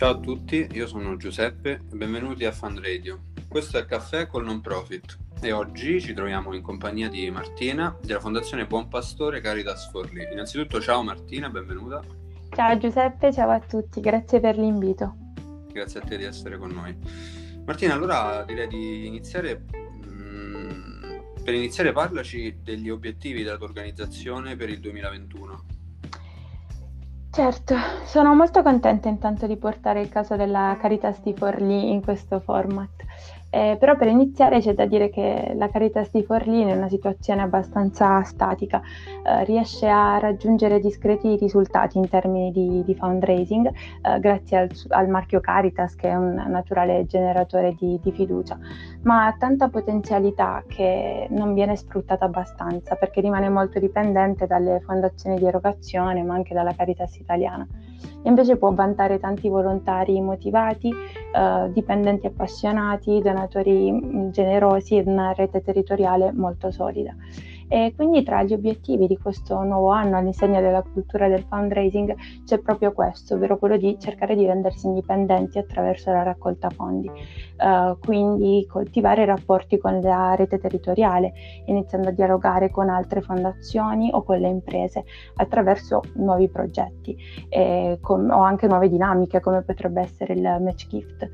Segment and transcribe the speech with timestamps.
[0.00, 3.24] Ciao a tutti, io sono Giuseppe e benvenuti a Fan Radio.
[3.46, 8.18] Questo è Caffè col Non Profit e oggi ci troviamo in compagnia di Martina della
[8.18, 10.26] Fondazione Buon Pastore Caritas Forlì.
[10.32, 12.02] Innanzitutto ciao Martina, benvenuta.
[12.48, 15.16] Ciao Giuseppe, ciao a tutti, grazie per l'invito.
[15.70, 16.96] Grazie a te di essere con noi.
[17.66, 19.62] Martina, allora direi di iniziare
[21.44, 25.69] per iniziare parlaci degli obiettivi della tua organizzazione per il 2021.
[27.32, 27.76] Certo,
[28.06, 32.90] sono molto contenta intanto di portare il caso della Caritas di Forlì in questo format.
[33.52, 37.42] Eh, però per iniziare c'è da dire che la Caritas di Forlì è una situazione
[37.42, 38.80] abbastanza statica,
[39.24, 45.08] eh, riesce a raggiungere discreti risultati in termini di, di fundraising eh, grazie al, al,
[45.08, 48.56] marchio Caritas che è un naturale generatore di, di, fiducia,
[49.02, 55.36] ma ha tanta potenzialità che non viene sfruttata abbastanza perché rimane molto dipendente dalle fondazioni
[55.36, 57.66] di erogazione ma anche dalla Caritas italiana
[58.22, 65.62] invece può vantare tanti volontari motivati, eh, dipendenti appassionati, donatori mm, generosi ed una rete
[65.62, 67.14] territoriale molto solida.
[67.72, 72.58] E quindi tra gli obiettivi di questo nuovo anno all'insegna della cultura del fundraising c'è
[72.58, 78.66] proprio questo, ovvero quello di cercare di rendersi indipendenti attraverso la raccolta fondi, uh, quindi
[78.68, 81.32] coltivare rapporti con la rete territoriale,
[81.66, 85.04] iniziando a dialogare con altre fondazioni o con le imprese
[85.36, 87.16] attraverso nuovi progetti
[88.00, 91.30] com- o anche nuove dinamiche come potrebbe essere il match gift.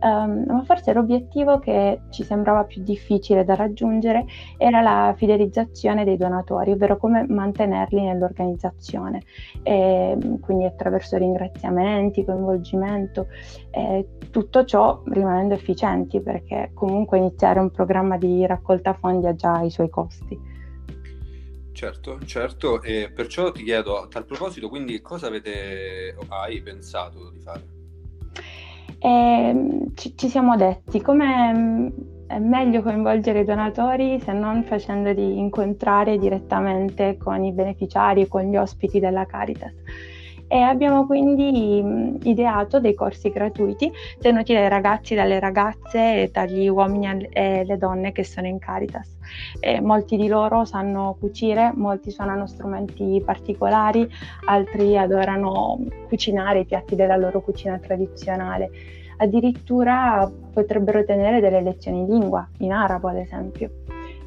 [0.00, 4.26] Um, ma forse l'obiettivo che ci sembrava più difficile da raggiungere
[4.58, 9.22] era la fidelizzazione gestione dei donatori, ovvero come mantenerli nell'organizzazione,
[9.62, 13.28] e, quindi attraverso ringraziamenti, coinvolgimento,
[14.30, 19.70] tutto ciò rimanendo efficienti perché comunque iniziare un programma di raccolta fondi ha già i
[19.70, 20.56] suoi costi.
[21.72, 27.38] Certo, certo, e perciò ti chiedo a tal proposito, quindi cosa avete, hai pensato di
[27.38, 27.76] fare?
[28.98, 36.18] Eh, ci, ci, siamo detti come è meglio coinvolgere i donatori se non facendoli incontrare
[36.18, 39.72] direttamente con i beneficiari con gli ospiti della Caritas.
[40.46, 47.28] E abbiamo quindi ideato dei corsi gratuiti tenuti dai ragazzi, dalle ragazze e dagli uomini
[47.30, 49.16] e le donne che sono in Caritas.
[49.60, 54.06] E molti di loro sanno cucire, molti suonano strumenti particolari,
[54.46, 58.70] altri adorano cucinare i piatti della loro cucina tradizionale
[59.18, 63.70] addirittura potrebbero tenere delle lezioni di lingua, in arabo ad esempio.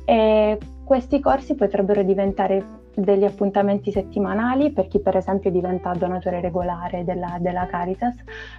[0.05, 7.03] E questi corsi potrebbero diventare degli appuntamenti settimanali per chi per esempio diventa donatore regolare
[7.03, 8.15] della, della Caritas,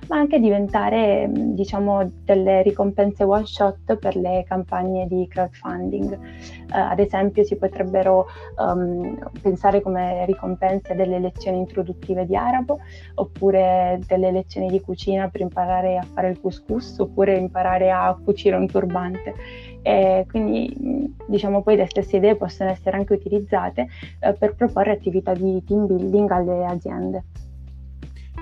[0.08, 6.12] ma anche diventare diciamo delle ricompense one shot per le campagne di crowdfunding.
[6.12, 8.26] Uh, ad esempio si potrebbero
[8.56, 12.78] um, pensare come ricompense delle lezioni introduttive di arabo
[13.14, 18.56] oppure delle lezioni di cucina per imparare a fare il couscous oppure imparare a cucire
[18.56, 19.34] un turbante
[19.82, 23.88] e quindi diciamo poi le stesse idee possono essere anche utilizzate
[24.20, 27.24] eh, per proporre attività di team building alle aziende.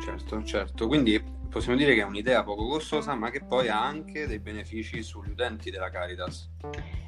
[0.01, 4.27] Certo, certo, quindi possiamo dire che è un'idea poco costosa ma che poi ha anche
[4.27, 6.49] dei benefici sugli utenti della Caritas.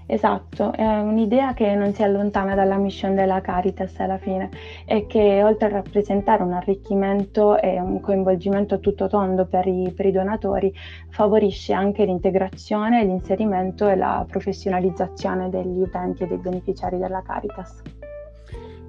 [0.06, 4.50] Esatto, è un'idea che non si allontana dalla mission della Caritas alla fine
[4.84, 10.06] e che oltre a rappresentare un arricchimento e un coinvolgimento tutto tondo per i, per
[10.06, 10.74] i donatori,
[11.10, 17.80] favorisce anche l'integrazione, l'inserimento e la professionalizzazione degli utenti e dei beneficiari della Caritas.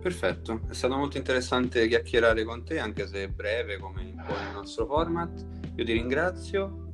[0.03, 4.13] Perfetto, è stato molto interessante chiacchierare con te, anche se breve come il
[4.53, 5.45] nostro format.
[5.75, 6.91] Io ti ringrazio.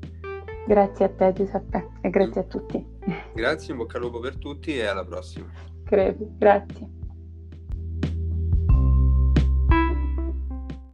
[0.68, 2.86] Grazie a te Giuseppe e grazie a tutti.
[3.34, 5.48] Grazie, in bocca al lupo per tutti e alla prossima.
[5.86, 6.99] Crepi, grazie.